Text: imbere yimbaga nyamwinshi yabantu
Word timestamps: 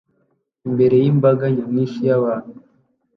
imbere 0.67 0.95
yimbaga 1.03 1.45
nyamwinshi 1.55 1.99
yabantu 2.09 2.53